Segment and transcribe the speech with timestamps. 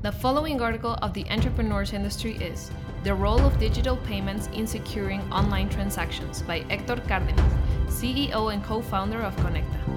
[0.00, 2.70] The following article of the entrepreneurs industry is
[3.02, 8.80] The Role of Digital Payments in Securing Online Transactions by Héctor Cárdenas, CEO and co
[8.80, 9.87] founder of Conekta.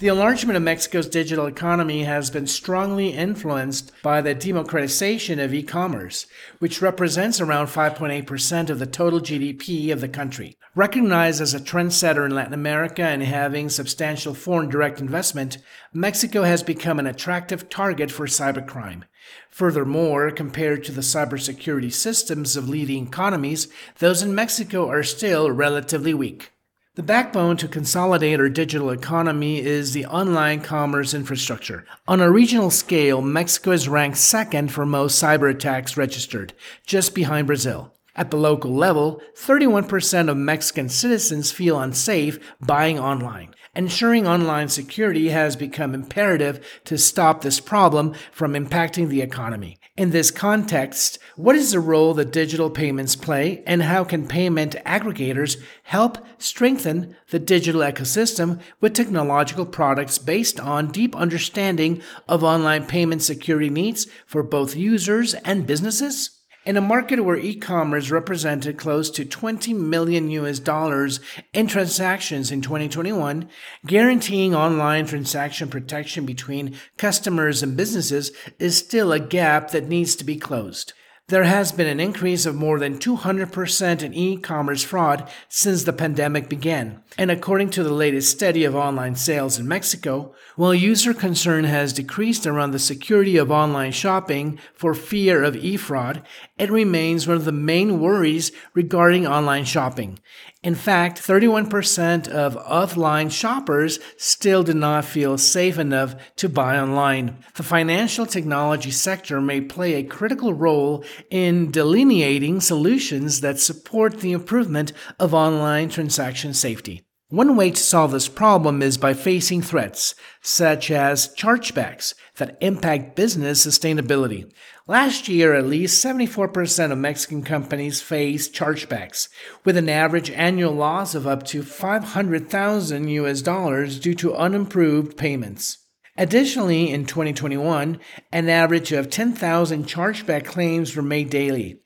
[0.00, 5.62] The enlargement of Mexico's digital economy has been strongly influenced by the democratization of e
[5.62, 6.26] commerce,
[6.58, 10.56] which represents around 5.8% of the total GDP of the country.
[10.74, 15.58] Recognized as a trendsetter in Latin America and having substantial foreign direct investment,
[15.92, 19.04] Mexico has become an attractive target for cybercrime.
[19.48, 23.68] Furthermore, compared to the cybersecurity systems of leading economies,
[24.00, 26.50] those in Mexico are still relatively weak.
[26.96, 31.84] The backbone to consolidate our digital economy is the online commerce infrastructure.
[32.06, 36.52] On a regional scale, Mexico is ranked second for most cyber attacks registered,
[36.86, 37.92] just behind Brazil.
[38.16, 43.54] At the local level, 31% of Mexican citizens feel unsafe buying online.
[43.74, 49.78] Ensuring online security has become imperative to stop this problem from impacting the economy.
[49.96, 54.76] In this context, what is the role that digital payments play, and how can payment
[54.86, 62.86] aggregators help strengthen the digital ecosystem with technological products based on deep understanding of online
[62.86, 66.30] payment security needs for both users and businesses?
[66.66, 71.20] In a market where e-commerce represented close to 20 million US dollars
[71.52, 73.50] in transactions in 2021,
[73.84, 80.24] guaranteeing online transaction protection between customers and businesses is still a gap that needs to
[80.24, 80.94] be closed.
[81.28, 85.92] There has been an increase of more than 200% in e commerce fraud since the
[85.94, 87.02] pandemic began.
[87.16, 91.94] And according to the latest study of online sales in Mexico, while user concern has
[91.94, 96.22] decreased around the security of online shopping for fear of e fraud,
[96.58, 100.18] it remains one of the main worries regarding online shopping.
[100.62, 107.36] In fact, 31% of offline shoppers still do not feel safe enough to buy online.
[107.56, 114.32] The financial technology sector may play a critical role in delineating solutions that support the
[114.32, 117.04] improvement of online transaction safety.
[117.30, 123.16] One way to solve this problem is by facing threats, such as chargebacks, that impact
[123.16, 124.52] business sustainability.
[124.86, 129.28] Last year, at least 74% of Mexican companies faced chargebacks,
[129.64, 135.78] with an average annual loss of up to 500,000 US dollars due to unimproved payments.
[136.16, 137.98] Additionally, in 2021,
[138.30, 141.80] an average of 10,000 chargeback claims were made daily.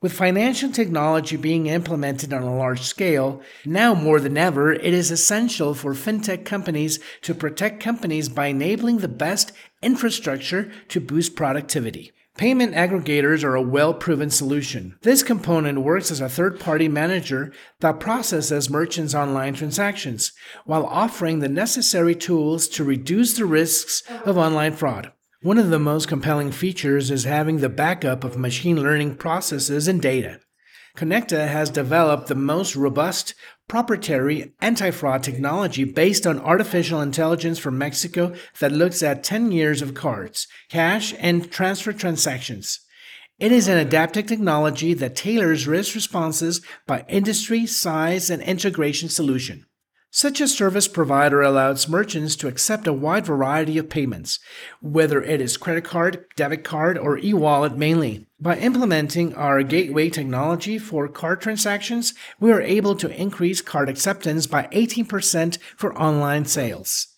[0.00, 5.10] With financial technology being implemented on a large scale, now more than ever, it is
[5.10, 9.52] essential for fintech companies to protect companies by enabling the best
[9.82, 12.12] infrastructure to boost productivity.
[12.38, 14.96] Payment aggregators are a well proven solution.
[15.02, 20.30] This component works as a third party manager that processes merchants' online transactions
[20.64, 25.10] while offering the necessary tools to reduce the risks of online fraud.
[25.42, 30.00] One of the most compelling features is having the backup of machine learning processes and
[30.00, 30.38] data.
[30.98, 33.32] Conekta has developed the most robust
[33.68, 39.80] proprietary anti fraud technology based on artificial intelligence from Mexico that looks at 10 years
[39.80, 42.80] of cards, cash, and transfer transactions.
[43.38, 49.67] It is an adaptive technology that tailors risk responses by industry, size, and integration solution.
[50.10, 54.38] Such a service provider allows merchants to accept a wide variety of payments,
[54.80, 58.26] whether it is credit card, debit card, or e wallet mainly.
[58.40, 64.46] By implementing our gateway technology for card transactions, we are able to increase card acceptance
[64.46, 67.17] by 18% for online sales.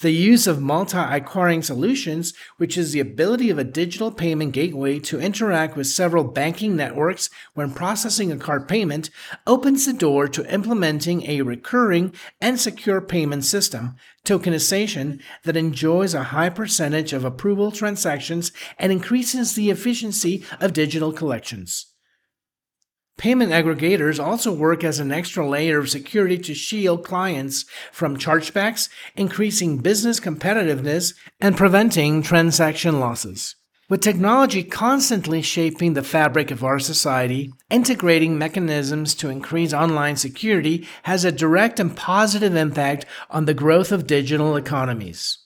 [0.00, 4.98] The use of multi acquiring solutions, which is the ability of a digital payment gateway
[5.00, 9.10] to interact with several banking networks when processing a card payment,
[9.46, 13.94] opens the door to implementing a recurring and secure payment system,
[14.24, 21.12] tokenization, that enjoys a high percentage of approval transactions and increases the efficiency of digital
[21.12, 21.89] collections.
[23.20, 28.88] Payment aggregators also work as an extra layer of security to shield clients from chargebacks,
[29.14, 33.56] increasing business competitiveness and preventing transaction losses.
[33.90, 40.88] With technology constantly shaping the fabric of our society, integrating mechanisms to increase online security
[41.02, 45.36] has a direct and positive impact on the growth of digital economies.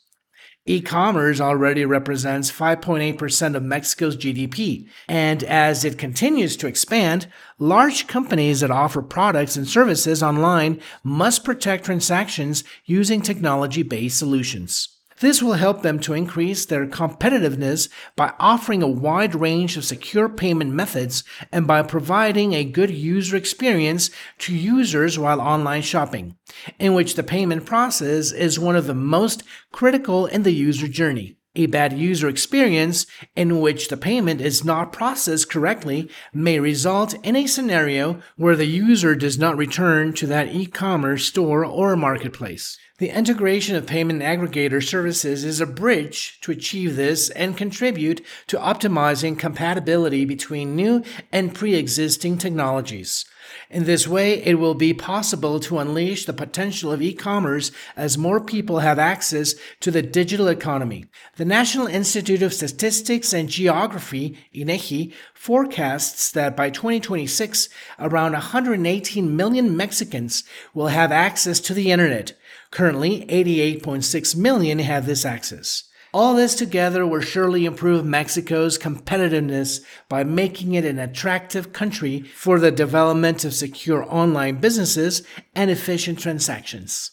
[0.66, 7.26] E commerce already represents 5.8% of Mexico's GDP, and as it continues to expand,
[7.58, 14.93] large companies that offer products and services online must protect transactions using technology based solutions.
[15.24, 20.28] This will help them to increase their competitiveness by offering a wide range of secure
[20.28, 24.10] payment methods and by providing a good user experience
[24.40, 26.36] to users while online shopping,
[26.78, 29.42] in which the payment process is one of the most
[29.72, 31.38] critical in the user journey.
[31.56, 37.34] A bad user experience in which the payment is not processed correctly may result in
[37.34, 42.78] a scenario where the user does not return to that e commerce store or marketplace.
[42.98, 48.56] The integration of payment aggregator services is a bridge to achieve this and contribute to
[48.56, 51.02] optimizing compatibility between new
[51.32, 53.24] and pre existing technologies.
[53.68, 58.40] In this way, it will be possible to unleash the potential of e-commerce as more
[58.40, 61.06] people have access to the digital economy.
[61.36, 67.68] The National Institute of Statistics and Geography, INEGI, forecasts that by 2026,
[67.98, 72.34] around 118 million Mexicans will have access to the internet.
[72.74, 75.84] Currently, 88.6 million have this access.
[76.12, 82.58] All this together will surely improve Mexico's competitiveness by making it an attractive country for
[82.58, 85.22] the development of secure online businesses
[85.54, 87.12] and efficient transactions.